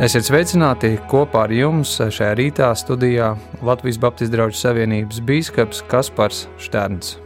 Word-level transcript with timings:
Esiet 0.00 0.24
sveicināti 0.24 0.94
kopā 1.10 1.42
ar 1.44 1.52
jums 1.52 1.90
šajā 2.00 2.30
rītā 2.38 2.70
studijā 2.72 3.34
Latvijas 3.60 3.98
Baptistu 4.00 4.32
draugu 4.32 4.56
savienības 4.56 5.18
biskups 5.28 5.82
Kaspars 5.90 6.46
Šterns. 6.56 7.18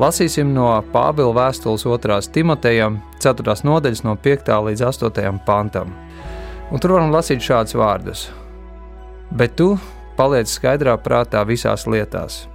Lasīsim 0.00 0.54
no 0.54 0.70
Pāvila 0.94 1.34
vēstules 1.36 1.84
2. 1.84 2.16
Timotejam, 2.32 2.96
4. 3.20 3.56
nodaļas 3.68 4.00
no 4.06 4.14
5. 4.16 4.48
līdz 4.64 4.84
8. 4.88 5.42
pantam. 5.44 5.90
Un 6.72 6.80
tur 6.80 6.94
varam 6.94 7.12
lasīt 7.12 7.44
šādus 7.44 7.76
vārdus: 7.76 8.22
Bet 9.28 9.52
tu 9.60 9.74
paliec 10.16 10.48
skaidrā 10.48 10.94
prātā 10.96 11.42
visās 11.44 11.84
lietās, 11.84 12.46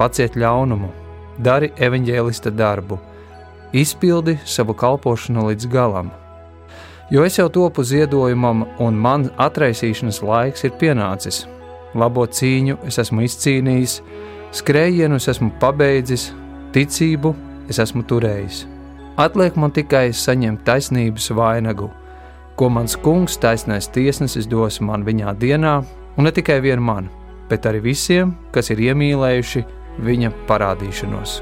paciet 0.00 0.40
ļaunumu, 0.40 0.88
dari 1.36 1.68
evaņģēlista 1.76 2.54
darbu, 2.56 2.96
izpildi 3.76 4.38
savu 4.46 4.72
kalpošanu 4.72 5.50
līdz 5.50 5.68
galam 5.76 6.08
Jo 7.10 7.22
es 7.24 7.38
jau 7.38 7.48
topu 7.48 7.80
ziedojumam, 7.88 8.66
un 8.84 8.96
man 9.00 9.30
atraisīšanas 9.40 10.18
laiks 10.20 10.66
ir 10.68 10.74
pienācis. 10.76 11.46
Labo 11.96 12.26
cīņu 12.28 12.76
es 12.84 13.00
esmu 13.00 13.24
izcīnījis, 13.24 13.94
skrējienu 14.58 15.16
es 15.16 15.28
esmu 15.32 15.48
pabeidzis, 15.62 16.26
ticību 16.76 17.32
es 17.72 17.80
esmu 17.80 18.04
turējis. 18.10 18.66
Atliek 19.16 19.56
man 19.56 19.72
tikai 19.72 20.10
saņemt 20.12 20.66
taisnības 20.68 21.30
vainagu, 21.32 21.88
ko 22.60 22.68
mans 22.68 22.98
kungs, 23.00 23.40
taisnais 23.40 23.88
tiesnesis, 23.88 24.44
dos 24.46 24.82
man 24.84 25.06
viņā 25.08 25.32
dienā, 25.40 25.78
un 26.18 26.28
ne 26.28 26.34
tikai 26.34 26.60
vien 26.60 26.82
man, 26.82 27.08
bet 27.48 27.64
arī 27.64 27.80
visiem, 27.88 28.36
kas 28.52 28.68
ir 28.68 28.84
iemīlējuši 28.90 29.64
viņa 30.04 30.36
parādīšanos. 30.50 31.40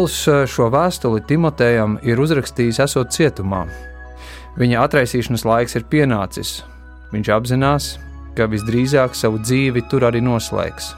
Pāvils 0.00 0.28
eh, 0.32 0.46
šo 0.48 0.70
vēstuli 0.72 1.20
Timotejam 1.28 1.98
ir 2.08 2.20
uzrakstījis, 2.24 2.78
esot 2.80 3.10
cietumā. 3.12 3.66
Viņa 4.56 4.78
atraisīšanas 4.86 5.42
laiks 5.44 5.74
ir 5.76 5.84
pienācis. 5.92 6.52
Viņš 7.12 7.28
apzinās, 7.34 7.88
ka 8.32 8.46
visdrīzāk 8.48 9.12
savu 9.12 9.36
dzīvi 9.44 9.82
tur 9.92 10.06
arī 10.08 10.22
noslēgs. 10.24 10.94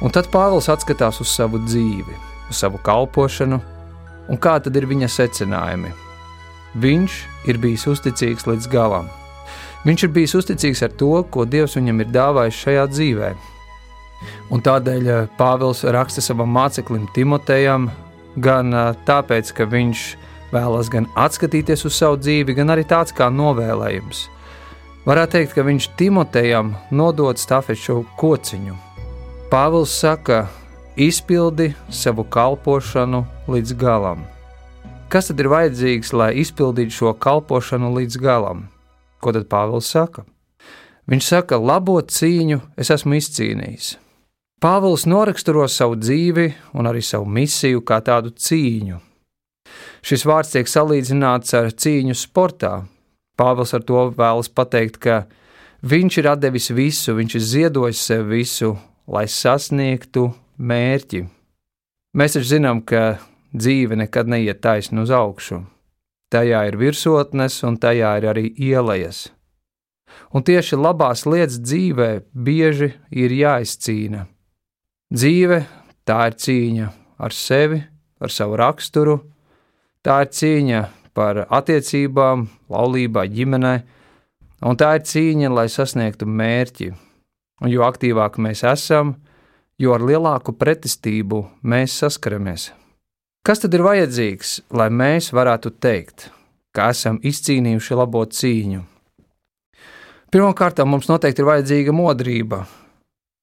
Un 0.00 0.14
tad 0.16 0.30
Pāvils 0.32 0.70
atskatās 0.72 1.20
uz 1.20 1.28
savu 1.28 1.60
dzīvi, 1.66 2.16
uz 2.48 2.56
savu 2.56 2.80
kalpošanu, 2.86 3.58
un 4.32 4.40
kā 4.40 4.54
tad 4.64 4.78
ir 4.80 4.88
viņa 4.88 5.10
secinājumi. 5.12 5.92
Viņš 6.72 7.18
ir 7.52 7.60
bijis 7.60 7.84
uzticīgs 7.84 8.48
līdz 8.48 8.70
galam. 8.72 9.12
Viņš 9.84 10.06
ir 10.08 10.14
bijis 10.16 10.38
uzticīgs 10.40 10.82
ar 10.88 10.96
to, 10.96 11.12
ko 11.28 11.44
Dievs 11.44 11.76
viņam 11.76 12.00
ir 12.00 12.16
dāvājis 12.16 12.62
šajā 12.64 12.88
dzīvēm 12.94 13.44
Un 14.54 14.62
tādēļ 14.62 15.08
eh, 15.10 15.28
Pāvils 15.38 15.82
raksta 15.96 16.22
savam 16.24 16.52
māceklim 16.54 17.06
Timotejam, 17.14 17.90
gan 18.36 18.72
tāpēc, 19.06 19.52
ka 19.56 19.66
viņš 19.70 20.06
vēlas 20.52 20.90
gan 20.92 21.08
atskatīties 21.18 21.86
uz 21.88 21.96
savu 21.96 22.20
dzīvi, 22.20 22.56
gan 22.56 22.72
arī 22.74 22.86
tāds 22.88 23.14
kā 23.16 23.28
novēlējums. 23.32 24.26
Varētu 25.06 25.36
teikt, 25.36 25.54
ka 25.54 25.62
viņš 25.66 25.88
Timotejam 25.98 26.74
nodod 26.90 27.38
stafešu 27.38 28.00
kociņu. 28.18 28.74
Pāvils 29.50 29.92
saka, 29.94 30.46
izpildi 30.98 31.74
savu 31.90 32.24
kalpošanu 32.24 33.22
līdz 33.46 33.76
galam. 33.78 34.24
Kas 35.06 35.30
tad 35.30 35.38
ir 35.38 35.50
vajadzīgs, 35.52 36.10
lai 36.18 36.32
izpildītu 36.42 36.96
šo 36.96 37.12
kalpošanu 37.14 37.92
līdz 37.94 38.18
galam? 38.18 38.64
Ko 39.22 39.30
tad 39.36 39.46
Pāvils 39.46 39.86
saka? 39.86 40.26
Viņš 41.06 41.28
saka, 41.30 41.60
labo 41.62 42.00
cīņu 42.02 42.58
es 42.74 42.90
esmu 42.90 43.20
izcīnījis. 43.20 43.92
Pāvils 44.56 45.02
noraksturo 45.04 45.66
savu 45.68 45.98
dzīvi 46.00 46.46
un 46.80 46.86
arī 46.88 47.02
savu 47.04 47.26
misiju 47.28 47.82
kā 47.84 47.98
tādu 48.00 48.30
cīņu. 48.32 48.96
Šis 50.00 50.22
vārds 50.24 50.54
tiek 50.54 50.70
salīdzināts 50.70 51.52
ar 51.58 51.66
cīņu 51.76 52.14
sportā. 52.16 52.86
Pāvils 53.36 53.74
ar 53.76 53.82
to 53.84 54.06
vēlas 54.16 54.48
pateikt, 54.48 54.96
ka 54.96 55.26
viņš 55.84 56.16
ir 56.22 56.28
devis 56.40 56.70
visu, 56.72 57.12
viņš 57.18 57.34
ir 57.36 57.42
ziedojis 57.50 58.00
sev 58.00 58.30
visu, 58.30 58.70
lai 59.04 59.26
sasniegtu 59.28 60.30
mērķi. 60.56 61.20
Mēs 62.16 62.38
taču 62.38 62.48
zinām, 62.54 62.80
ka 62.80 63.18
dzīve 63.52 63.98
nekad 64.00 64.30
neiet 64.32 64.62
taisni 64.64 65.02
uz 65.02 65.12
augšu. 65.12 65.66
Tajā 66.32 66.62
ir 66.70 66.78
virsotnes, 66.80 67.58
un 67.60 67.76
tajā 67.76 68.14
ir 68.22 68.28
arī 68.32 68.46
ielejas. 68.56 69.26
Un 70.32 70.40
tieši 70.40 70.80
labās 70.80 71.26
lietas 71.28 71.60
dzīvē 71.60 72.08
bieži 72.32 72.94
ir 73.12 73.36
jāizcīna 73.36 74.24
Dzīve 75.06 75.60
tā 76.02 76.18
ir 76.26 76.34
cīņa 76.34 76.86
ar 77.22 77.34
sevi, 77.34 77.78
ar 78.18 78.32
savu 78.32 78.56
raksturu, 78.58 79.20
tā 80.02 80.16
ir 80.24 80.30
cīņa 80.34 80.80
par 81.14 81.44
attiecībām, 81.46 82.46
laulībā, 82.72 83.22
ģimenē, 83.30 83.74
un 84.66 84.78
tā 84.78 84.96
ir 84.98 85.04
cīņa, 85.06 85.50
lai 85.54 85.68
sasniegtu 85.70 86.26
mērķi. 86.26 86.88
Un 87.62 87.70
jo 87.70 87.84
aktīvāk 87.86 88.40
mēs 88.42 88.64
esam, 88.66 89.14
jo 89.78 89.94
ar 89.94 90.02
lielāku 90.02 90.56
pretestību 90.58 91.44
mēs 91.62 91.94
saskaramies. 92.02 92.72
Kas 93.46 93.62
tad 93.62 93.76
ir 93.78 93.84
vajadzīgs, 93.86 94.56
lai 94.74 94.88
mēs 94.90 95.30
varētu 95.30 95.70
teikt, 95.78 96.32
ka 96.74 96.90
esam 96.90 97.20
izcīnījuši 97.22 97.94
labo 97.94 98.24
cīņu? 98.26 98.82
Pirmkārt, 100.34 100.82
mums 100.82 101.06
noteikti 101.06 101.44
ir 101.44 101.48
vajadzīga 101.52 101.94
modrība, 101.94 102.64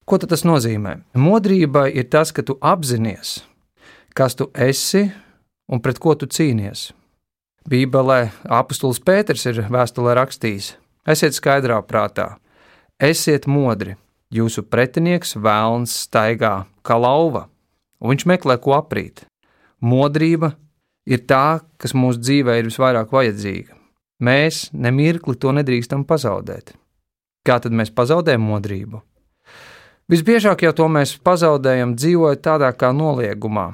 Ko 0.04 0.18
tas 0.20 0.44
nozīmē? 0.44 0.98
Modrība 1.16 1.86
ir 1.88 2.10
tas, 2.12 2.28
ka 2.28 2.44
tu 2.44 2.58
apzinājies, 2.60 3.38
kas 4.12 4.36
tu 4.36 4.50
esi 4.52 5.06
un 5.72 5.80
pret 5.80 5.96
ko 5.98 6.12
tu 6.12 6.28
cīnies. 6.28 6.90
Bībelē 7.64 8.28
apustulis 8.52 9.00
Pēters 9.00 9.46
ir 9.48 9.62
vēstulē 9.72 10.12
rakstījis: 10.18 10.74
Esiet 11.08 11.36
skaidrā 11.36 11.78
prātā, 11.88 12.34
esiet 13.00 13.48
modri, 13.48 13.96
jūsu 14.28 14.66
pretinieks 14.68 15.38
vēlns 15.40 15.94
staigā 16.04 16.66
kā 16.84 17.00
lauva, 17.00 17.46
un 18.00 18.12
viņš 18.12 18.26
meklē, 18.28 18.58
ko 18.60 18.76
aprīt. 18.76 19.24
Modrība 19.80 20.52
ir 21.08 21.24
tā, 21.24 21.64
kas 21.80 21.96
mūsu 21.96 22.20
dzīvē 22.20 22.58
ir 22.60 22.68
visvairāk 22.68 23.12
vajadzīga. 23.12 23.72
Mēs 24.20 24.68
nemirkli 24.72 25.36
to 25.40 25.56
nedrīkstam 25.56 26.04
pazaudēt. 26.04 26.76
Kā 27.44 27.56
tad 27.60 27.72
mēs 27.72 27.90
pazaudējam 27.92 28.44
modrību? 28.52 29.00
Visbiežāk 30.04 30.66
jau 30.66 30.72
to 30.76 30.84
mēs 30.92 31.14
pazaudējam 31.24 31.94
dzīvojot 31.96 32.42
tādā 32.44 32.68
kā 32.76 32.90
noliegumā, 32.92 33.70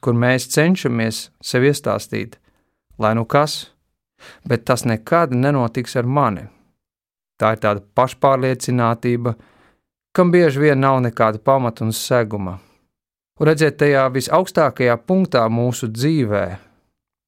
kur 0.00 0.16
mēs 0.16 0.48
cenšamies 0.54 1.26
sev 1.44 1.66
iestāstīt, 1.68 2.38
lai 2.96 3.12
nu 3.18 3.26
kas, 3.28 3.74
bet 4.48 4.64
tas 4.64 4.86
nekad 4.88 5.34
nenotiks 5.36 5.98
ar 6.00 6.08
mani. 6.08 6.46
Tā 7.38 7.52
ir 7.54 7.60
tāda 7.60 7.84
pašpārliecinātība, 7.84 9.34
kam 10.16 10.32
bieži 10.32 10.64
vien 10.64 10.80
nav 10.80 11.02
nekāda 11.04 11.38
pamata 11.38 11.84
un 11.84 11.92
seguma. 11.92 12.56
Un 13.38 13.46
redziet, 13.46 13.76
tajā 13.78 14.08
visaugstākajā 14.10 14.96
punktā 15.04 15.44
mūsu 15.52 15.92
dzīvē 15.92 16.44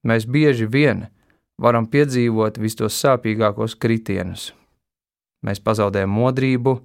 mēs 0.08 0.24
bieži 0.24 0.66
vien 0.66 1.10
varam 1.60 1.84
piedzīvot 1.86 2.56
vis 2.58 2.80
tos 2.80 2.96
sāpīgākos 3.04 3.76
kritienus. 3.76 4.54
Mēs 5.44 5.60
pazaudējam 5.60 6.10
modrību, 6.10 6.80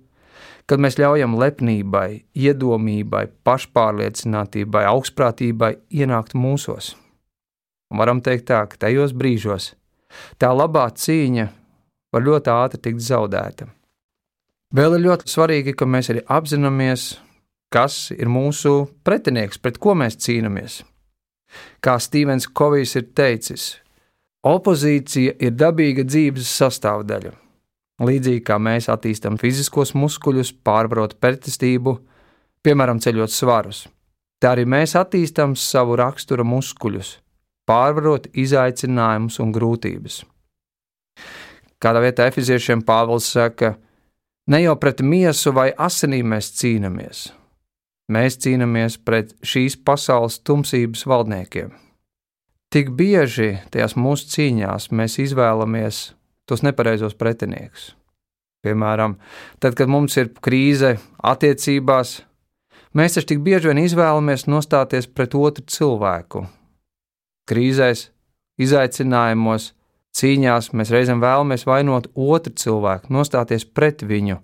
kad 0.70 0.82
mēs 0.82 0.98
ļaujam 0.98 1.38
lepnībai, 1.40 2.26
iedomībai, 2.34 3.26
pašpārliecinātībai, 3.46 4.86
augstprātībai 4.90 5.76
ienākt 5.94 6.34
mūsos. 6.38 6.96
Un 7.92 8.02
varam 8.02 8.22
teikt 8.26 8.48
tā, 8.50 8.64
ka 8.70 8.86
tajos 8.88 9.14
brīžos 9.14 9.74
tā 10.42 10.50
labā 10.56 10.88
cīņa 10.96 11.48
var 12.14 12.26
ļoti 12.26 12.52
ātri 12.54 12.82
tikt 12.88 13.04
zaudēta. 13.06 13.70
Vēl 14.76 14.98
ir 14.98 15.06
ļoti 15.06 15.30
svarīgi, 15.30 15.76
ka 15.78 15.88
mēs 15.88 16.10
arī 16.12 16.24
apzināmies, 16.32 17.14
kas 17.72 18.10
ir 18.16 18.32
mūsu 18.32 18.88
pretinieks, 19.06 19.62
pret 19.62 19.78
ko 19.80 19.94
mēs 19.96 20.18
cīnāmies. 20.26 20.82
Kā 21.84 21.96
Stevens 22.02 22.48
Kovijs 22.48 22.96
ir 23.00 23.10
teicis, 23.16 23.76
opozīcija 24.44 25.38
ir 25.40 25.56
dabīga 25.56 26.04
dzīves 26.08 26.50
sastāvdaļa. 26.60 27.45
Līdzīgi 28.04 28.42
kā 28.44 28.58
mēs 28.60 28.90
attīstām 28.92 29.38
fiziskos 29.40 29.94
muskuļus, 29.96 30.52
pārvarot 30.68 31.16
pretestību, 31.24 31.94
piemēram, 32.66 33.00
ceļot 33.00 33.32
svarus, 33.32 33.86
tā 34.44 34.52
arī 34.52 34.66
mēs 34.68 34.98
attīstām 35.00 35.56
savu 35.56 35.96
rakstura 36.02 36.44
muskuļus, 36.44 37.14
pārvarot 37.70 38.28
izaicinājumus 38.36 39.40
un 39.40 39.54
grūtības. 39.56 40.24
Kādā 41.80 42.02
vietā 42.04 42.28
efeziešiem 42.28 42.84
Pāvils 42.84 43.30
saka, 43.32 43.76
ne 44.52 44.60
jau 44.66 44.76
pret 44.82 45.00
miesu 45.00 45.56
vai 45.56 45.70
asinīm 45.72 46.36
mēs 46.36 46.52
cīnāmies, 46.60 47.24
mēs 48.12 48.40
cīnāmies 48.44 49.00
pret 49.08 49.32
šīs 49.40 49.80
pasaules 49.88 50.42
tumsības 50.44 51.08
valdniekiem. 51.08 51.72
Tik 52.76 52.92
bieži 52.92 53.54
tajās 53.72 53.96
mūsu 53.96 54.28
cīņās 54.34 54.92
mēs 54.92 55.20
izvēlamies 55.24 56.10
tos 56.50 56.64
nepareizos 56.66 57.16
pretiniekus. 57.18 57.94
Piemēram, 58.66 59.20
tad, 59.62 59.76
kad 59.78 59.90
mums 59.92 60.18
ir 60.18 60.32
krīze 60.42 60.96
attiecībās, 61.22 62.18
mēs 62.98 63.18
taču 63.18 63.34
tik 63.34 63.44
bieži 63.46 63.70
vien 63.70 63.84
izvēlamies 63.84 64.48
nostāties 64.50 65.06
pret 65.06 65.38
otru 65.38 65.66
cilvēku. 65.70 66.46
Krīzēs, 67.46 68.08
izaicinājumos, 68.58 69.74
cīņās 70.18 70.72
mēs 70.74 70.94
reizēm 70.96 71.22
vēlamies 71.22 71.68
vainot 71.70 72.10
otru 72.16 72.56
cilvēku, 72.58 73.14
nostāties 73.14 73.68
pret 73.70 74.02
viņu, 74.02 74.40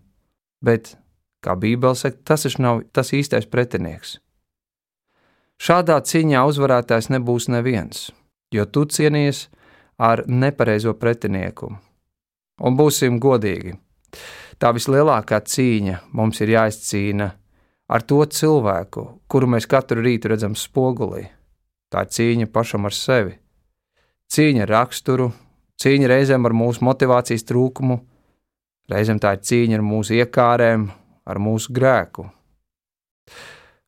bet, 0.61 0.95
kā 1.41 1.57
Bībele 1.57 1.97
saka, 1.97 2.21
tas 2.21 2.45
taču 2.45 2.61
nav 2.61 2.83
tas 2.93 3.13
īstais 3.17 3.49
pretinieks. 3.49 4.19
Šādā 5.61 5.97
cīņā 6.01 6.45
uzvarētājs 6.49 7.09
nebūs 7.13 7.49
neviens, 7.53 8.09
jo 8.53 8.65
tu 8.65 8.85
cienies 8.85 9.47
ar 10.01 10.23
nepareizo 10.27 10.93
pretinieku. 10.97 11.75
Un 12.61 12.75
būsim 12.77 13.17
godīgi, 13.21 13.73
Tā 14.61 14.69
vislielākā 14.77 15.39
cīņa 15.41 15.95
mums 16.13 16.37
ir 16.43 16.51
jāizcīna 16.53 17.31
ar 17.89 18.03
to 18.05 18.19
cilvēku, 18.29 19.07
kuru 19.25 19.47
mēs 19.49 19.65
katru 19.65 20.03
rītu 20.05 20.29
redzam 20.29 20.53
spogulī. 20.53 21.23
Tā 21.89 22.05
ir 22.05 22.11
cīņa 22.13 22.49
pašam 22.53 22.85
ar 22.85 22.93
sevi. 22.93 23.33
Cīņa 24.31 24.67
ar 24.67 24.73
raksturu, 24.75 25.31
cīņa 25.81 26.11
reizēm 26.13 26.45
ar 26.45 26.53
mūsu 26.53 26.85
motivācijas 26.85 27.47
trūkumu, 27.49 27.97
reizēm 28.93 29.17
tā 29.23 29.33
ir 29.33 29.43
cīņa 29.49 29.79
ar 29.79 29.87
mūsu 29.89 30.19
iekārēm, 30.21 30.87
ar 31.25 31.41
mūsu 31.41 31.73
grēku. 31.73 32.29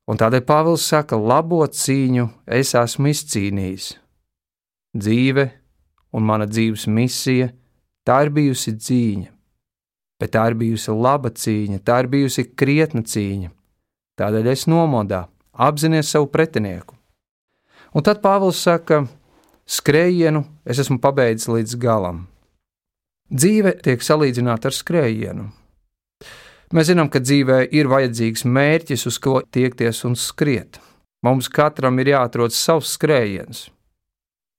Un 0.10 0.20
tādēļ 0.20 0.42
Pāvils 0.50 0.90
saka, 0.90 1.22
labo 1.22 1.62
cīņu 1.70 2.32
es 2.50 2.74
esmu 2.76 3.14
izcīnījis. 3.14 3.94
Dzīve 4.98 5.52
un 6.18 6.26
mana 6.26 6.50
dzīves 6.50 6.90
misija, 6.90 7.54
tā 8.08 8.24
ir 8.26 8.34
bijusi 8.36 8.76
cīņa 8.78 9.34
bet 10.24 10.32
tā 10.32 10.46
ir 10.48 10.56
bijusi 10.56 10.94
laba 10.96 11.34
cīņa, 11.36 11.82
tā 11.84 12.00
ir 12.04 12.08
bijusi 12.14 12.46
krietna 12.56 13.04
cīņa. 13.04 13.50
Tādēļ 14.20 14.52
es 14.54 14.68
nomodā, 14.72 15.26
apzināties 15.52 16.14
savu 16.14 16.30
pretinieku. 16.32 16.96
Un 17.94 18.06
tad 18.08 18.22
Pāvils 18.24 18.62
saka, 18.64 19.04
skrējienu 19.68 20.46
es 20.64 20.80
esmu 20.80 21.02
pabeidzis 21.04 21.52
līdz 21.52 21.76
galam. 21.82 22.24
Dzīve 23.34 23.76
tiek 23.84 24.06
salīdzināta 24.06 24.70
ar 24.70 24.78
skrējienu. 24.78 25.50
Mēs 26.74 26.90
zinām, 26.90 27.10
ka 27.12 27.20
dzīvē 27.22 27.60
ir 27.76 27.90
vajadzīgs 27.92 28.48
mērķis, 28.48 29.04
uz 29.10 29.20
ko 29.22 29.42
tiekties 29.44 30.06
un 30.08 30.16
skriet. 30.18 30.80
Mums 31.24 31.50
katram 31.52 32.00
ir 32.00 32.14
jāatrod 32.16 32.56
savs 32.56 32.96
skrējiens. 32.96 33.68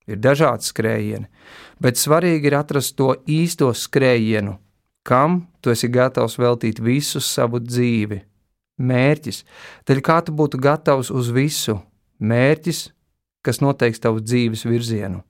Ir 0.05 0.21
dažādi 0.21 0.67
skrējieni, 0.69 1.31
bet 1.81 1.97
svarīgi 1.97 2.51
ir 2.51 2.59
atrast 2.59 2.97
to 2.99 3.15
īsto 3.25 3.71
skrējienu, 3.73 4.59
kam 5.05 5.47
tu 5.65 5.73
esi 5.73 5.89
gatavs 5.89 6.37
veltīt 6.41 6.81
visu 6.85 7.23
savu 7.25 7.61
dzīvi. 7.63 8.21
Mērķis, 8.85 9.45
tad 9.87 10.01
kā 10.05 10.19
tu 10.27 10.35
būtu 10.35 10.59
gatavs 10.61 11.13
uz 11.15 11.31
visu, 11.33 11.79
mērķis, 12.19 12.89
kas 13.45 13.63
noteiks 13.63 14.03
tavu 14.03 14.21
dzīves 14.21 14.65
virzienu. 14.67 15.23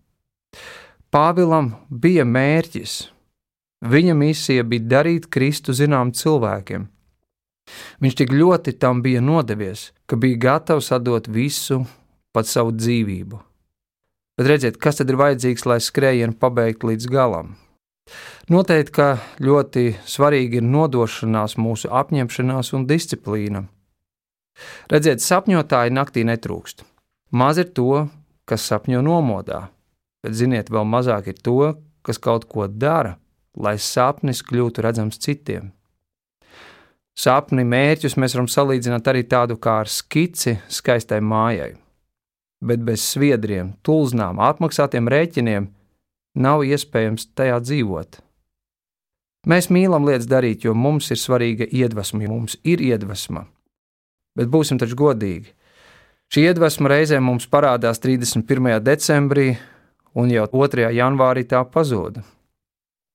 Pāvilam 1.15 1.75
bija 1.91 2.25
mērķis. 2.27 2.97
Viņa 3.85 4.15
misija 4.17 4.65
bija 4.65 4.89
darīt 4.97 5.29
Kristu 5.31 5.75
zinām 5.77 6.11
cilvēkiem. 6.17 6.89
Viņš 8.03 8.17
tik 8.21 8.33
ļoti 8.33 8.75
tam 8.81 9.03
bija 9.05 9.21
nodevies, 9.25 9.93
ka 10.09 10.17
bija 10.17 10.41
gatavs 10.49 10.91
atdot 10.97 11.29
visu, 11.29 11.85
pat 12.33 12.49
savu 12.49 12.73
dzīvību. 12.75 13.39
Bet 14.35 14.49
redziet, 14.51 14.81
kas 14.83 14.99
tad 14.99 15.13
ir 15.13 15.19
vajadzīgs, 15.21 15.63
lai 15.71 15.79
skrējienu 15.79 16.35
pabeigtu 16.41 16.91
līdz 16.91 17.07
galam? 17.13 17.53
Noteikti, 18.51 18.93
ka 18.93 19.07
ļoti 19.41 19.85
svarīgi 20.11 20.59
ir 20.59 20.67
nodošanās, 20.67 21.55
mūsu 21.57 21.89
apņemšanās 21.95 22.73
un 22.75 22.89
disciplīna. 22.91 23.63
Redziet, 24.91 25.23
sapņotāji 25.23 25.95
naktī 25.95 26.25
netrūkst. 26.27 26.83
Maz 27.35 27.59
ir 27.63 27.71
to, 27.79 28.07
kas 28.47 28.67
sapņo 28.69 29.01
nomodā, 29.07 29.69
bet 30.23 30.37
ziniet, 30.37 30.71
vēl 30.71 30.85
mazāk 30.87 31.31
ir 31.33 31.39
to, 31.39 31.73
kas 32.05 32.19
kaut 32.19 32.45
ko 32.51 32.67
dara, 32.69 33.17
lai 33.57 33.79
sapnis 33.79 34.43
kļūtu 34.45 34.85
redzams 34.85 35.19
citiem. 35.23 35.71
Sapni 37.15 37.63
mērķus 37.63 38.19
mēs 38.19 38.35
varam 38.35 38.51
salīdzināt 38.51 39.09
arī 39.11 39.23
tādu 39.31 39.57
kā 39.63 39.79
ar 39.85 39.91
skici 39.91 40.57
skaistai 40.67 41.21
mājai, 41.23 41.77
bet 42.63 42.85
bez 42.85 43.03
sviedriem, 43.15 43.73
tulznām, 43.83 44.39
atmaksātiem 44.43 45.09
rēķiniem 45.11 45.71
nav 46.35 46.65
iespējams 46.67 47.31
tajā 47.39 47.59
dzīvot. 47.65 48.21
Mēs 49.51 49.69
mīlam 49.69 50.07
lietas 50.09 50.29
darīt, 50.29 50.65
jo 50.65 50.73
mums 50.75 51.11
ir 51.13 51.21
svarīga 51.21 51.67
iedvesma, 51.69 52.25
mums 52.31 52.57
ir 52.65 52.81
iedvesma. 52.81 53.45
Bet 54.35 54.49
būsim 54.51 54.81
taču 54.81 54.97
godīgi. 54.99 55.53
Šī 56.33 56.49
iedvesma 56.49 56.89
reizēm 56.91 57.27
mums 57.29 57.45
parādās 57.47 58.01
31. 58.03 58.81
decembrī, 58.83 59.53
un 60.17 60.33
jau 60.33 60.47
2. 60.51 60.89
janvārī 60.97 61.45
tā 61.47 61.61
pazuda. 61.69 62.25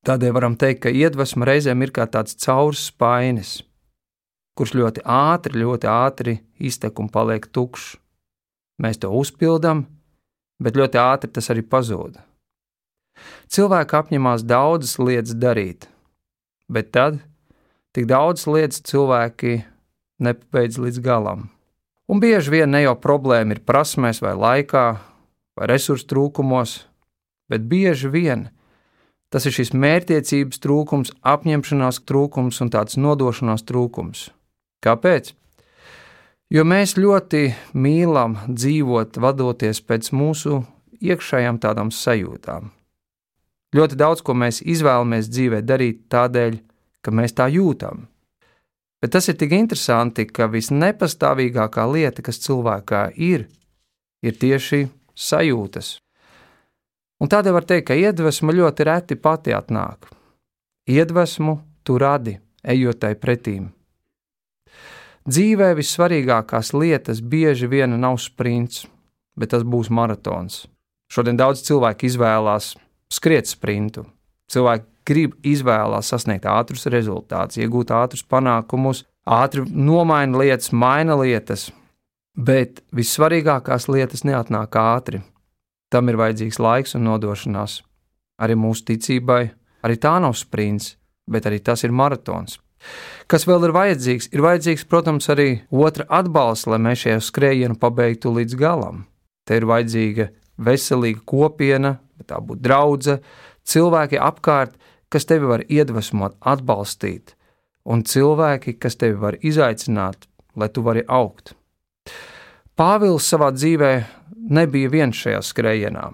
Tādēļ 0.07 0.35
varam 0.35 0.55
teikt, 0.55 0.85
ka 0.85 0.93
iedvesma 0.93 1.47
reizēm 1.49 1.81
ir 1.83 1.91
kā 1.95 2.05
tāds 2.07 2.37
caurs 2.39 2.85
spainis, 2.87 3.57
kurš 4.55 4.75
ļoti 4.77 5.03
ātri, 5.03 5.59
ļoti 5.59 5.89
ātri 5.91 6.37
iztek 6.59 7.01
un 7.01 7.09
paliek 7.11 7.49
tukšs. 7.51 7.97
Mēs 8.79 8.99
to 9.01 9.11
uzpildām, 9.11 9.83
bet 10.63 10.77
ļoti 10.79 10.99
ātri 11.01 11.31
tas 11.35 11.49
arī 11.51 11.63
pazūd. 11.67 12.19
Cilvēki 13.51 13.97
apņemās 13.99 14.45
daudzas 14.47 14.95
lietas 15.01 15.35
darīt, 15.35 15.89
bet 16.71 16.93
tad 16.95 17.19
tik 17.95 18.07
daudzas 18.07 18.47
lietas 18.47 18.83
cilvēki 18.87 19.59
nepabeidz 20.23 20.79
līdz 20.79 21.01
galam. 21.03 21.49
Un 22.09 22.21
bieži 22.23 22.53
vien 22.53 22.71
ne 22.71 22.83
jau 22.85 22.95
problēma 22.97 23.53
ir 23.53 23.65
prasmēs 23.65 24.21
vai 24.23 24.33
laikā, 24.33 24.85
vai 25.59 25.67
resursu 25.69 26.07
trūkumos, 26.09 26.79
bet 27.51 27.67
bieži 27.69 28.09
vien 28.09 28.47
tas 29.29 29.45
ir 29.45 29.53
šis 29.53 29.75
mērķtiecības 29.77 30.61
trūkums, 30.63 31.11
apņemšanās 31.21 32.01
trūkums 32.09 32.61
un 32.63 32.71
tāds 32.73 32.97
nodošanās 32.97 33.61
trūkums. 33.67 34.29
Kāpēc? 34.81 35.35
Jo 36.49 36.63
mēs 36.65 36.95
ļoti 36.97 37.43
mīlam 37.77 38.39
dzīvot, 38.49 39.19
vadoties 39.21 39.83
pēc 39.85 40.09
mūsu 40.17 40.63
iekšējām 40.97 41.59
tādām 41.61 41.91
sajūtām. 41.93 42.71
Ļoti 43.77 43.99
daudz 44.01 44.23
ko 44.25 44.33
mēs 44.33 44.63
izvēlamies 44.65 45.29
dzīvē 45.29 45.61
darīt 45.61 46.07
tādēļ, 46.09 46.57
ka 47.05 47.13
mēs 47.13 47.37
tā 47.37 47.45
jūtam. 47.53 48.07
Bet 48.99 49.13
tas 49.13 49.29
ir 49.29 49.37
tik 49.37 49.53
interesanti, 49.53 50.25
ka 50.25 50.49
visnepastāvīgākā 50.49 51.85
lieta, 51.93 52.25
kas 52.25 52.41
cilvēkā 52.41 53.05
ir, 53.15 53.45
ir 54.25 54.41
tieši 54.41 54.87
sajūtas. 55.13 55.99
Un 57.21 57.29
tādēļ 57.29 57.55
var 57.55 57.67
teikt, 57.69 57.91
ka 57.91 57.99
iedvesma 57.99 58.57
ļoti 58.57 58.89
reti 58.89 59.21
pati 59.21 59.53
atnāk. 59.53 60.09
Iedvesmu 60.89 61.59
tu 61.85 62.01
radi, 62.01 62.39
ejot 62.65 63.05
tai 63.05 63.13
pretīm. 63.13 63.69
Dzīvē 65.27 65.73
vissvarīgākās 65.77 66.71
lietas 66.73 67.19
bieži 67.21 67.67
vien 67.67 67.97
nav 67.99 68.17
sprints, 68.23 68.85
bet 69.35 69.51
tas 69.51 69.65
būs 69.67 69.89
maratons. 69.91 70.65
Šodien 71.11 71.37
daudz 71.37 71.63
cilvēku 71.65 72.07
izvēlās 72.07 72.75
skriet 73.11 73.49
sprintu. 73.49 74.05
Cilvēki 74.49 74.85
grib 75.09 75.35
izvēlēties 75.45 76.11
sasniegt 76.13 76.45
ātrus 76.49 76.85
rezultātus, 76.93 77.59
iegūt 77.59 77.91
ātrus 77.93 78.23
panākumus, 78.23 79.03
ātri 79.25 79.65
nomaina 79.67 80.39
lietas, 80.41 80.71
maina 80.71 81.17
lietas, 81.19 81.69
bet 82.37 82.83
vissvarīgākās 82.95 83.89
lietas 83.89 84.23
neatnāk 84.25 84.77
ātri. 84.79 85.21
Tam 85.89 86.09
ir 86.09 86.19
vajadzīgs 86.21 86.61
laiks 86.61 86.95
un 86.95 87.07
nodošanās. 87.09 87.81
Arī 88.39 88.55
mūsu 88.55 88.85
ticībai, 88.91 89.41
arī 89.83 89.97
tā 89.99 90.13
nav 90.21 90.37
sprints, 90.37 90.93
bet 91.29 91.49
arī 91.49 91.59
tas 91.65 91.83
ir 91.83 91.91
maratons. 91.91 92.59
Kas 93.29 93.45
vēl 93.45 93.67
ir 93.67 93.73
vajadzīgs? 93.75 94.29
Ir 94.33 94.43
vajadzīgs, 94.45 94.85
protams, 94.89 95.29
arī 95.29 95.61
otra 95.69 96.07
atbalsts, 96.19 96.67
lai 96.69 96.79
mēs 96.81 97.03
šo 97.03 97.17
skrējienu 97.29 97.77
pabeigtu 97.79 98.31
līdz 98.33 98.57
galam. 98.59 99.03
Te 99.45 99.59
ir 99.59 99.67
vajadzīga 99.69 100.29
veselīga 100.59 101.23
kopiena, 101.27 101.97
tā 102.27 102.39
būtu 102.43 102.63
draudzene, 102.65 103.21
cilvēki 103.69 104.19
apkārt, 104.21 104.75
kas 105.09 105.25
tevi 105.29 105.49
var 105.49 105.63
iedvesmot, 105.65 106.37
atbalstīt, 106.41 107.35
un 107.85 108.03
cilvēki, 108.05 108.75
kas 108.81 108.97
tevi 108.99 109.17
var 109.21 109.37
izaicināt, 109.41 110.27
lai 110.55 110.69
tu 110.69 110.83
vari 110.85 111.05
augt. 111.07 111.55
Pāvils 112.79 113.27
savā 113.27 113.51
dzīvē 113.51 113.91
nebija 114.55 114.89
viens 114.89 115.17
šajā 115.19 115.41
skrējienā. 115.43 116.09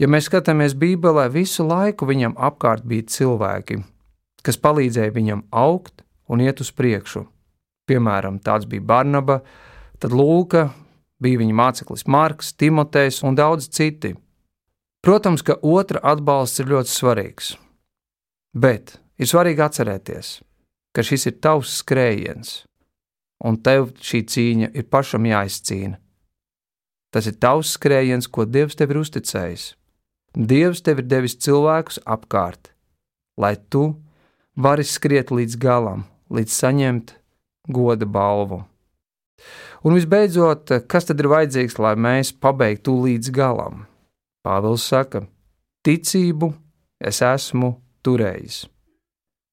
Ja 0.00 0.08
mēs 0.08 0.30
skatāmies 0.30 0.74
Bībelē, 0.78 1.28
visu 1.32 1.66
laiku 1.68 2.08
viņam 2.08 2.36
apkārt 2.40 2.86
bija 2.88 3.04
cilvēki, 3.12 3.82
kas 4.44 4.60
palīdzēja 4.60 5.14
viņam 5.14 5.44
augt 5.50 6.04
un 6.30 6.42
iet 6.44 6.62
uz 6.62 6.70
priekšu. 6.74 7.24
Piemēram, 7.90 8.38
tāds 8.38 8.68
bija 8.70 8.84
Barnaba, 8.86 9.40
tad 9.98 10.14
Lūka, 10.14 10.68
bija 11.20 11.40
viņa 11.40 11.56
māceklis 11.56 12.06
Marks, 12.06 12.52
Timotejs 12.54 13.22
un 13.26 13.38
daudz 13.38 13.68
citi. 13.68 14.14
Protams, 15.04 15.42
ka 15.42 15.56
otra 15.64 16.02
atbalsts 16.12 16.60
ir 16.60 16.68
ļoti 16.70 16.92
svarīgs, 16.92 17.54
bet 18.52 18.98
ir 19.16 19.28
svarīgi 19.30 19.64
atcerēties, 19.64 20.34
ka 20.92 21.04
šis 21.06 21.26
ir 21.30 21.38
tavs 21.40 21.78
skrējiens, 21.80 22.52
un 23.44 23.56
tev 23.64 23.94
šī 23.96 24.20
cīņa 24.28 24.70
ir 24.76 24.88
pašam 24.92 25.24
jāizcīna. 25.28 25.96
Tas 27.10 27.26
ir 27.26 27.40
tavs 27.42 27.72
skrējiens, 27.74 28.28
ko 28.30 28.44
Dievs 28.44 28.76
tev 28.78 28.92
ir 28.92 29.00
uzticējis. 29.00 29.64
Dievs 30.36 30.84
tev 30.86 31.00
ir 31.02 31.08
devis 31.10 31.34
cilvēkus 31.42 31.98
apkārt, 32.06 32.70
lai 33.40 33.56
tu 33.72 33.96
vari 34.62 34.84
skriet 34.84 35.32
līdz 35.34 35.56
galam, 35.60 36.04
līdz 36.30 36.56
saņemt 36.56 37.14
goda 37.72 38.06
balvu. 38.06 38.62
Un 39.84 39.96
visbeidzot, 39.96 40.72
kas 40.90 41.08
tad 41.08 41.22
ir 41.22 41.30
vajadzīgs, 41.32 41.78
lai 41.80 41.94
mēs 41.96 42.34
pabeigtu 42.36 42.98
līdz 43.06 43.32
galam? 43.32 43.86
Pāvils 44.44 44.84
saka, 44.88 45.24
ticību 45.84 46.50
es 47.00 47.22
esmu 47.24 47.72
turējis. 48.04 48.66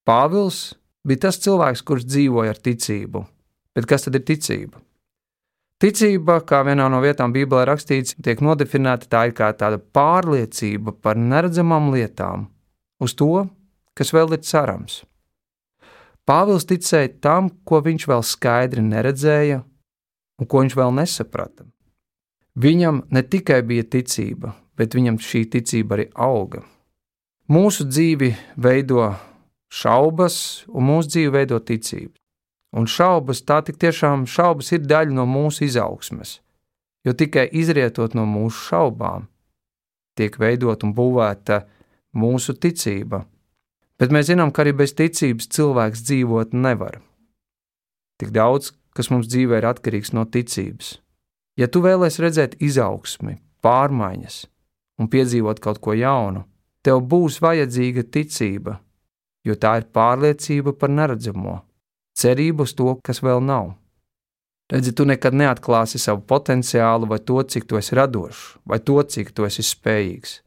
Pāvils 0.07 0.75
bija 1.07 1.27
tas 1.27 1.39
cilvēks, 1.43 1.83
kurš 1.87 2.07
dzīvoja 2.07 2.55
ar 2.55 2.59
ticību. 2.63 3.23
Bet 3.75 3.87
kas 3.87 4.07
tad 4.07 4.19
ir 4.19 4.25
ticība? 4.27 4.81
Ticība, 5.77 6.39
kā 6.41 6.63
vienā 6.65 6.87
no 6.89 6.99
vietām 7.03 7.33
Bībelē 7.35 7.67
rakstīts, 7.69 8.15
tiek 8.25 8.39
nodefinēta 8.41 9.11
tā 9.11 9.27
kā 9.37 9.51
tāda 9.53 9.77
pārliecība 9.77 10.95
par 11.05 11.19
neredzamām 11.21 11.91
lietām, 11.93 12.47
uz 13.03 13.13
to, 13.13 13.45
kas 13.97 14.13
vēl 14.13 14.37
ir 14.37 14.43
cerams. 14.45 15.01
Pāvils 16.27 16.67
ticēja 16.67 17.13
tam, 17.23 17.49
ko 17.63 17.79
viņš 17.85 18.05
vēl 18.09 18.23
skaidri 18.25 18.83
neredzēja 18.83 19.61
un 20.37 20.49
ko 20.49 20.63
viņš 20.63 20.75
vēl 20.77 20.93
nesaprata. 20.99 21.65
Viņam 22.57 23.03
ne 23.13 23.21
tikai 23.23 23.61
bija 23.65 23.85
ticība, 23.85 24.53
bet 24.77 24.95
viņam 24.97 25.19
šī 25.21 25.45
ticība 25.53 25.97
arī 25.97 26.07
auga. 26.13 26.63
Mūsu 27.47 27.85
dzīvi 27.87 28.33
veido 28.59 29.05
šaubas, 29.71 30.65
un 30.67 30.89
mūsu 30.89 31.13
dzīvi 31.13 31.33
veido 31.33 31.59
ticība. 31.63 32.17
Un 32.75 32.89
šaubas, 32.91 33.41
tā 33.47 33.61
tik 33.63 33.77
tiešām 33.79 34.25
šaubas 34.27 34.73
ir 34.75 34.83
daļa 34.83 35.15
no 35.15 35.23
mūsu 35.29 35.63
izaugsmes, 35.69 36.41
jo 37.07 37.13
tikai 37.15 37.47
izrietot 37.55 38.17
no 38.17 38.25
mūsu 38.27 38.67
šaubām, 38.67 39.29
tiek 40.19 40.35
veidot 40.41 40.83
un 40.83 40.91
būvēta 40.97 41.61
mūsu 42.17 42.57
ticība. 42.59 43.23
Bet 43.97 44.13
mēs 44.13 44.29
zinām, 44.29 44.51
ka 44.53 44.63
arī 44.63 44.75
bez 44.77 44.93
ticības 44.97 45.49
cilvēks 45.55 46.03
dzīvot 46.05 46.53
nevar. 46.53 46.99
Tik 48.21 48.33
daudz, 48.33 48.71
kas 48.93 49.09
mums 49.13 49.29
dzīvē 49.29 49.61
ir 49.61 49.69
atkarīgs 49.69 50.13
no 50.13 50.25
ticības. 50.25 50.97
Ja 51.57 51.69
tu 51.69 51.81
vēlēsies 51.81 52.21
redzēt 52.21 52.59
izaugsmi, 52.61 53.39
pārmaiņas 53.65 54.43
un 55.01 55.09
piedzīvot 55.09 55.61
kaut 55.61 55.81
ko 55.81 55.93
jaunu, 55.97 56.43
tev 56.85 57.01
būs 57.09 57.39
vajadzīga 57.41 58.05
ticība, 58.13 58.77
jo 59.45 59.57
tā 59.57 59.79
ir 59.81 59.89
pārliecība 59.93 60.73
par 60.77 60.93
neredzamo 60.93 61.61
cerību 62.17 62.65
uz 62.65 62.73
to, 62.77 62.95
kas 63.05 63.21
vēl 63.25 63.43
nav. 63.45 63.75
Redzi, 64.71 64.91
tu 64.91 65.05
nekad 65.07 65.35
neatklāsi 65.37 65.99
savu 66.01 66.25
potenciālu, 66.27 67.07
vai 67.07 67.21
to, 67.23 67.39
cik 67.39 67.67
tu 67.69 67.77
esi 67.79 67.95
radošs, 67.95 68.57
vai 68.67 68.81
to, 68.83 68.97
cik 68.99 69.31
tu 69.31 69.45
esi 69.47 69.63
spējīgs. 69.63 70.41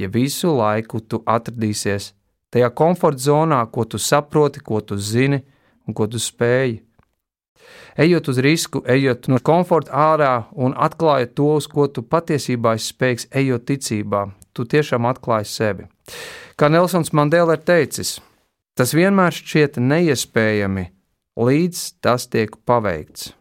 Ja 0.00 0.08
visu 0.12 0.54
laiku 0.56 1.00
tu 1.00 1.20
atradīsies 1.26 2.12
tajā 2.54 2.70
komforta 2.74 3.22
zonā, 3.28 3.60
ko 3.70 3.84
tu 3.84 3.98
saproti, 3.98 4.60
ko 4.60 4.80
tu 4.80 4.98
zini 4.98 5.42
un 5.86 5.94
ko 5.94 6.06
tu 6.10 6.20
spēj. 6.22 6.80
Ejot 7.96 8.28
uz 8.28 8.38
risku, 8.44 8.82
ejot 8.84 9.28
no 9.32 9.38
komforta 9.42 9.92
ārā 9.96 10.32
un 10.52 10.74
atklājot 10.76 11.32
to, 11.34 11.48
uz 11.56 11.66
ko 11.70 11.86
tu 11.88 12.04
patiesībā 12.04 12.76
esi 12.76 12.92
spējīgs, 12.92 13.28
ejot 13.40 13.64
ticībā, 13.70 14.26
tu 14.52 14.66
tiešām 14.68 15.08
atklāji 15.08 15.48
sevi. 15.50 15.88
Kā 16.56 16.68
Nelsons 16.72 17.12
Mandela 17.16 17.56
ir 17.56 17.64
teicis, 17.64 18.18
tas 18.76 18.92
vienmēr 18.96 19.34
šķiet 19.34 19.80
neiespējami, 19.80 20.90
līdz 21.40 21.82
tas 22.04 22.28
tiek 22.28 22.52
paveikts. 22.68 23.32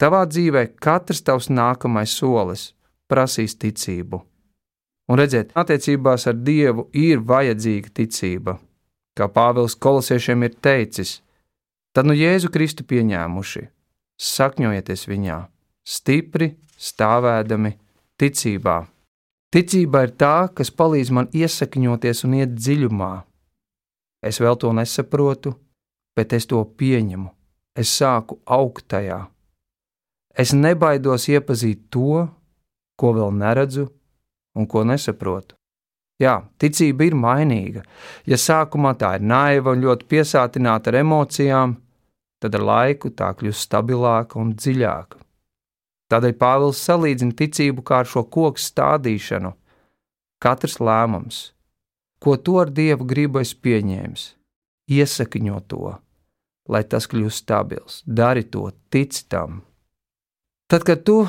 Tavā 0.00 0.24
dzīvē 0.26 0.66
katrs 0.82 1.22
tavs 1.22 1.52
nākamais 1.52 2.16
solis 2.18 2.72
prasīs 3.08 3.54
ticību. 3.60 4.24
Un 5.10 5.20
redziet, 5.20 5.52
attiecībās 5.52 6.24
ar 6.30 6.38
Dievu 6.40 6.86
ir 6.96 7.20
vajadzīga 7.20 7.92
ticība. 7.92 8.56
Kā 9.14 9.28
Pāvils 9.28 9.76
kolosiešiem 9.76 10.46
ir 10.46 10.54
teicis, 10.64 11.18
tad 11.94 12.08
nu 12.08 12.16
Jēzu 12.16 12.50
Kristu 12.50 12.86
pieņēmuši, 12.88 13.66
sakņojieties 14.16 15.04
viņā, 15.10 15.38
stipri 15.84 16.54
stāvēdami 16.80 17.74
ticībā. 18.18 18.78
Ticība 19.54 20.06
ir 20.06 20.14
tā, 20.18 20.48
kas 20.56 20.72
palīdz 20.74 21.12
man 21.14 21.28
iesakņoties 21.30 22.24
un 22.26 22.40
iet 22.40 22.56
dziļumā. 22.56 23.12
Es 24.24 24.40
vēl 24.42 24.56
to 24.58 24.72
nesaprotu, 24.74 25.52
bet 26.16 26.32
es 26.32 26.48
to 26.50 26.64
pieņemu. 26.64 27.28
Es 27.76 27.92
sāku 28.00 28.40
augt 28.46 28.88
tajā. 28.90 29.20
Es 30.34 30.54
nebaidos 30.56 31.28
iepazīt 31.30 31.86
to, 31.94 32.24
ko 32.98 33.12
vēl 33.14 33.30
neredzu 33.36 33.86
un 34.54 34.66
ko 34.70 34.84
nesaprotu. 34.86 35.56
Jā, 36.22 36.44
ticība 36.62 37.08
ir 37.08 37.16
mainīga. 37.18 37.82
Ja 38.30 38.38
sākumā 38.38 38.94
tā 38.98 39.16
ir 39.18 39.24
naiva 39.26 39.74
un 39.74 39.82
ļoti 39.82 40.06
piesātināta 40.10 40.92
ar 40.92 41.00
emocijām, 41.00 41.74
tad 42.38 42.54
ar 42.54 42.66
laiku 42.68 43.10
tā 43.10 43.32
kļūst 43.34 43.66
stabilāka 43.66 44.38
un 44.38 44.54
dziļāka. 44.54 45.18
Tādēļ 46.12 46.36
Pāvils 46.38 46.82
salīdzina 46.86 47.34
ticību 47.34 47.82
kā 47.82 48.02
ar 48.04 48.08
šo 48.10 48.22
koku 48.30 48.62
stādīšanu. 48.62 49.54
Katrs 50.44 50.76
lēmums, 50.78 51.38
ko 52.20 52.36
to 52.36 52.58
ar 52.60 52.70
dievu 52.70 53.06
gribu 53.08 53.40
es 53.40 53.54
pieņēmu, 53.56 54.26
iesakņo 54.92 55.60
to, 55.72 55.94
lai 56.68 56.82
tas 56.84 57.08
kļūst 57.10 57.42
stabils. 57.42 58.02
Dari 58.04 58.44
to, 58.44 58.68
tic 58.92 59.24
tam. 59.32 59.62
Tad, 60.68 60.84
kad 60.84 61.02
tu 61.08 61.22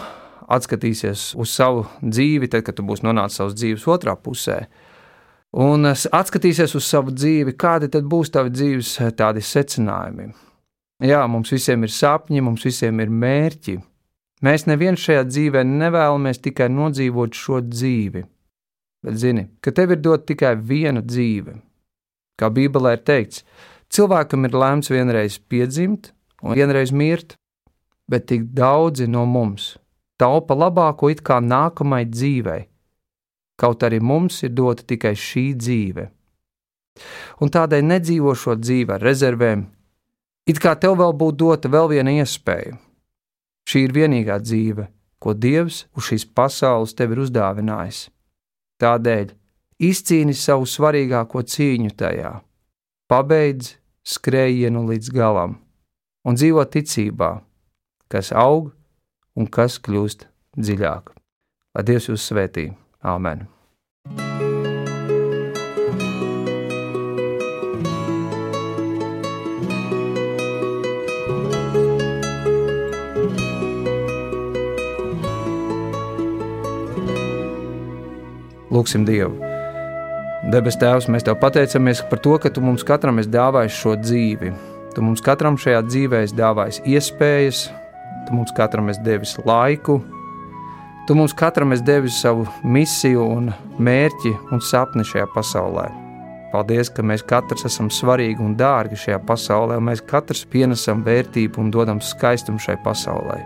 atskatīsies 0.52 1.34
uz 1.40 1.54
savu 1.54 1.86
dzīvi, 2.02 2.50
tad, 2.52 2.66
kad 2.68 2.78
tu 2.78 2.86
būsi 2.86 3.06
nonācis 3.06 3.42
savas 3.42 3.58
dzīves 3.58 3.88
otrā 3.92 4.16
pusē, 4.20 4.66
un 5.66 5.90
atskatīsies 5.90 6.76
uz 6.78 6.88
savu 6.88 7.14
dzīvi, 7.16 7.56
kādi 7.60 7.90
tad 7.94 8.08
būs 8.12 8.34
tavi 8.34 8.54
dzīves 8.54 8.94
eh, 9.02 9.12
tādi 9.18 9.44
secinājumi. 9.46 10.32
Jā, 11.06 11.26
mums 11.28 11.52
visiem 11.52 11.84
ir 11.84 11.92
sapņi, 11.92 12.42
mums 12.46 12.64
visiem 12.66 13.02
ir 13.04 13.12
mērķi. 13.12 13.78
Mēs 14.46 14.66
neviens 14.70 15.02
šajā 15.02 15.26
dzīvē 15.28 15.64
nevēlamies 15.68 16.42
tikai 16.44 16.70
nodzīvot 16.72 17.36
šo 17.36 17.62
dzīvi, 17.66 18.24
bet 19.04 19.20
zini, 19.20 19.48
ka 19.64 19.74
tev 19.76 19.96
ir 19.96 20.04
dot 20.04 20.28
tikai 20.28 20.54
viena 20.60 21.04
dzīve. 21.04 21.56
Kā 22.40 22.50
Bībelē 22.52 22.98
ir 22.98 23.04
teikts, 23.08 23.44
Cilvēkam 23.94 24.48
ir 24.48 24.56
lēmts 24.58 24.90
vienreiz 24.92 25.38
piedzimt 25.40 26.12
un 26.44 26.58
vienreiz 26.58 26.92
mirt, 26.92 27.38
bet 28.12 28.28
tik 28.32 28.50
daudzi 28.58 29.08
no 29.08 29.26
mums 29.30 29.76
taupa 30.22 30.56
labāko 30.56 31.10
it 31.12 31.22
kā 31.26 31.40
nākamai 31.44 32.06
dzīvei, 32.10 32.66
kaut 33.60 33.84
arī 33.84 34.02
mums 34.02 34.42
ir 34.44 34.54
dota 34.56 34.84
tikai 34.84 35.16
šī 35.16 35.46
dzīve. 35.60 36.08
Un 37.44 37.52
tādēļ 37.52 37.84
nedzīvo 37.92 38.36
šo 38.40 38.56
dzīvi 38.60 38.96
ar 38.96 39.04
rezervēm, 39.04 39.66
it 40.48 40.62
kā 40.64 40.76
tev 40.80 40.98
vēl 41.02 41.16
būtu 41.20 41.40
dota 41.44 41.72
vēl 41.72 41.92
viena 41.92 42.14
iespēja. 42.22 42.78
Šī 43.66 43.88
ir 43.88 43.96
vienīgā 43.96 44.38
dzīve, 44.44 44.88
ko 45.20 45.34
Dievs 45.34 45.86
uz 45.98 46.12
šīs 46.12 46.28
pasaules 46.38 46.94
tev 46.96 47.16
ir 47.16 47.24
uzdāvinājis. 47.26 48.06
Tādēļ 48.80 49.34
izcīni 49.84 50.36
savu 50.38 50.68
svarīgāko 50.70 51.42
cīņu 51.42 51.96
tajā 51.98 52.36
pabeidz 53.12 53.76
skrējienu 54.06 54.86
līdz 54.90 55.12
galam 55.14 55.58
un 56.26 56.38
dzīvo 56.38 56.64
ticībā, 56.74 57.32
kas 58.10 58.32
aug 58.34 58.72
un 59.36 59.50
kas 59.52 59.78
kļūst 59.84 60.30
dziļāk. 60.56 61.12
Lai 61.76 61.84
Dievs 61.84 62.10
jūs 62.10 62.30
svētī! 62.32 62.72
Āmen! 63.04 63.46
Lūksim 78.76 79.06
Dievu! 79.08 79.38
Debes 80.52 80.76
Tēvs, 80.78 81.08
mēs 81.10 81.24
Tev 81.26 81.40
pateicamies 81.42 82.04
par 82.10 82.20
to, 82.22 82.36
ka 82.40 82.52
Tu 82.54 82.62
mums 82.64 82.84
katram 82.86 83.20
esi 83.20 83.32
dāvājis 83.34 83.80
šo 83.82 83.96
dzīvi. 84.00 84.52
Tu 84.96 85.04
mums 85.04 85.24
katram 85.24 85.58
šajā 85.60 85.82
dzīvē 85.88 86.22
esi 86.24 86.38
dāvājis 86.38 86.84
iespējas, 86.88 87.66
Tu 88.26 88.34
mums 88.34 88.54
katram 88.58 88.90
esi 88.90 89.04
devis 89.06 89.36
laiku, 89.46 90.00
Tu 91.08 91.14
mums 91.16 91.34
katram 91.34 91.72
esi 91.72 91.84
devis 91.86 92.16
savu 92.18 92.48
misiju, 92.64 93.22
un 93.30 93.52
mērķi 93.78 94.32
un 94.56 94.62
sapni 94.66 95.04
šajā 95.06 95.28
pasaulē. 95.36 95.84
Paldies, 96.50 96.90
ka 96.90 97.06
mēs 97.06 97.22
katrs 97.30 97.68
esam 97.70 97.92
svarīgi 97.94 98.42
un 98.42 98.56
dārgi 98.58 98.98
šajā 98.98 99.20
pasaulē, 99.28 99.78
un 99.78 99.86
mēs 99.92 100.02
katrs 100.10 100.42
pienesam 100.50 101.04
vērtību 101.06 101.62
un 101.62 101.70
dodam 101.70 102.02
skaistumu 102.02 102.58
šai 102.58 102.80
pasaulē. 102.82 103.38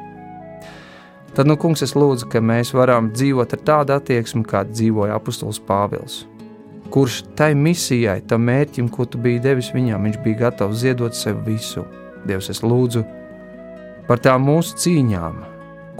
Tad, 1.35 1.51
nu, 1.51 1.59
kungs, 1.59 1.83
es 1.83 1.97
lūdzu, 1.99 2.31
ka 2.31 2.39
mēs 2.39 2.71
varam 2.71 3.11
dzīvot 3.11 3.57
ar 3.57 3.65
tādu 3.67 3.97
attieksmi, 3.97 4.47
kāda 4.47 4.71
dzīvoja 4.71 5.19
apustulis 5.19 5.59
Pāvils, 5.59 6.21
kurš 6.95 7.25
tai 7.35 7.51
misijai, 7.59 8.21
tam 8.23 8.47
mērķim, 8.47 8.87
ko 8.87 9.03
tu 9.03 9.19
biji 9.19 9.43
devis 9.43 9.73
viņam, 9.75 10.07
viņš 10.07 10.23
bija 10.23 10.45
gatavs 10.47 10.79
ziedot 10.85 11.11
sev 11.11 11.43
visu. 11.43 11.83
Dievs, 12.23 12.53
es 12.55 12.63
lūdzu 12.63 13.03
par 14.09 14.21
tām 14.25 14.47
mūsu 14.49 14.73
cīņām, 14.81 15.35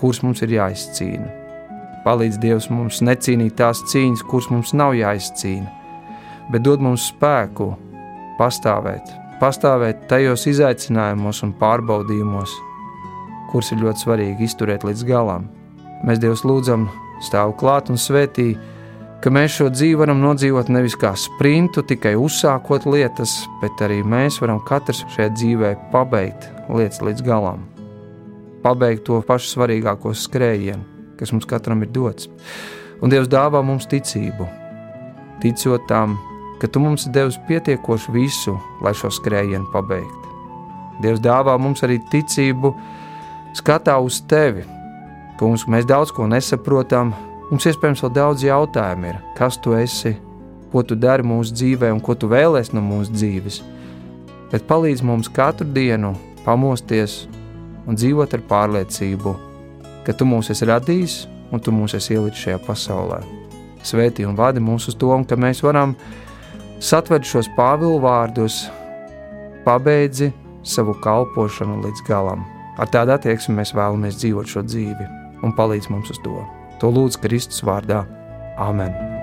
kuras 0.02 0.24
mums 0.26 0.42
ir 0.42 0.56
jāizcīna. 0.56 1.28
Palīdz 2.06 2.40
Dievs 2.42 2.70
mums 2.74 3.04
necīnīt 3.06 3.60
tās 3.60 3.84
cīņas, 3.92 4.24
kuras 4.32 4.50
mums 4.50 4.74
nav 4.74 4.96
jāizcīna, 4.98 5.70
bet 6.50 6.66
dod 6.66 6.82
mums 6.82 7.06
spēku 7.12 7.70
pastāvēt, 8.40 9.14
pastāvēt 9.44 10.08
tajos 10.10 10.48
izaicinājumos 10.50 11.44
un 11.46 11.54
pārbaudījumos, 11.62 12.56
kurus 13.52 13.72
ir 13.76 13.84
ļoti 13.84 14.06
svarīgi 14.06 14.48
izturēt 14.48 14.88
līdz 14.88 15.06
galam. 15.06 15.46
Mēs 16.08 16.22
Dievs 16.24 16.46
lūdzam, 16.48 16.88
stāv 17.22 17.54
klāt 17.60 17.92
un 17.94 18.00
svētī, 18.00 18.54
ka 19.22 19.30
mēs 19.36 19.58
šo 19.60 19.68
dzīvi 19.74 20.00
varam 20.00 20.22
nodzīvot 20.24 20.72
nevis 20.72 20.96
kā 20.98 21.12
sprintu, 21.20 21.84
tikai 21.86 22.16
uzsākot 22.18 22.88
lietas, 22.90 23.42
bet 23.62 23.84
arī 23.86 24.00
mēs 24.02 24.40
varam 24.42 24.64
katrs 24.66 25.04
šajā 25.14 25.34
dzīvē 25.36 25.76
pabeigt 25.92 26.48
lietas 26.72 27.04
līdz 27.04 27.28
galam. 27.28 27.68
Pabeigt 28.64 29.06
to 29.08 29.22
pašu 29.26 29.54
svarīgāko 29.56 30.12
skrējienu 30.16 31.00
kas 31.20 31.34
mums 31.36 31.46
katram 31.46 31.84
ir 31.84 31.92
dots. 31.92 32.30
Un 33.04 33.12
Dievs 33.12 33.30
dāvā 33.32 33.62
mums 33.66 33.88
ticību, 33.92 34.48
ticot 35.44 35.86
tam, 35.92 36.16
ka 36.60 36.68
Tu 36.68 36.80
mums 36.84 37.08
devis 37.16 37.40
pietiekoši 37.48 38.12
visu, 38.16 38.56
lai 38.84 38.96
šo 38.96 39.12
skrējienu 39.12 39.68
pabeigtu. 39.74 40.34
Dievs 41.04 41.22
dāvā 41.24 41.56
mums 41.60 41.84
arī 41.84 42.00
ticību, 42.12 42.74
skatā 43.60 43.96
uz 44.04 44.20
Tevi, 44.28 44.66
mums, 45.42 45.68
mēs 45.68 45.88
daudz 45.88 46.16
ko 46.16 46.28
nesaprotam. 46.28 47.14
Mums 47.50 47.66
iespējams 47.66 48.04
vēl 48.04 48.12
daudz 48.14 48.44
jautājumu 48.46 49.08
ir, 49.10 49.22
kas 49.40 49.58
Tu 49.64 49.74
esi, 49.80 50.14
ko 50.72 50.84
Tu 50.84 50.96
dari 51.00 51.26
mūsu 51.26 51.56
dzīvē 51.56 51.92
un 51.96 52.04
ko 52.04 52.16
Tu 52.16 52.30
vēlēsies 52.30 52.76
no 52.76 52.84
mūsu 52.86 53.16
dzīves. 53.16 53.62
Bet 54.52 54.68
palīdz 54.70 55.02
mums 55.06 55.32
katru 55.34 55.66
dienu 55.74 56.14
pamosties 56.46 57.24
un 57.90 57.98
dzīvot 57.98 58.38
ar 58.38 58.46
pārliecību, 58.50 59.36
ka 60.06 60.14
tu 60.14 60.28
mūs 60.30 60.52
esi 60.54 60.68
radījis 60.70 61.20
un 61.50 61.64
tu 61.64 61.74
mūs 61.74 61.98
esi 61.98 62.16
ielicis 62.16 62.46
šajā 62.46 62.62
pasaulē. 62.68 63.20
Svētī 63.86 64.28
un 64.28 64.38
vadi 64.38 64.62
mūs 64.62 64.90
uz 64.92 64.98
to, 65.00 65.12
ka 65.26 65.38
mēs 65.40 65.64
varam 65.66 65.96
satvert 66.84 67.28
šos 67.28 67.50
pāvilu 67.58 68.00
vārdus, 68.04 68.68
pabeidzi 69.66 70.32
savu 70.64 70.96
kalpošanu 71.04 71.82
līdz 71.86 72.06
galam. 72.08 72.46
Ar 72.80 72.88
tādu 72.92 73.16
attieksmi 73.16 73.58
mēs 73.60 73.74
vēlamies 73.76 74.20
dzīvot 74.22 74.48
šo 74.48 74.64
dzīvi 74.68 75.10
un 75.44 75.56
palīdz 75.56 75.90
mums 75.92 76.12
uz 76.14 76.22
to. 76.24 76.44
To 76.80 76.92
lūdzu 76.96 77.24
Kristus 77.26 77.66
vārdā. 77.68 78.06
Amen! 78.60 79.19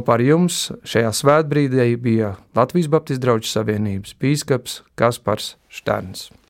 Kopā 0.00 0.14
ar 0.16 0.22
jums 0.24 0.58
šajā 0.88 1.10
svētbrīdī 1.12 1.90
bija 2.00 2.30
Latvijas 2.56 2.88
Baptistu 2.88 3.20
draugu 3.26 3.44
savienības 3.44 4.16
bīskaps 4.16 4.80
Kaspars 4.96 5.58
Šterns. 5.68 6.30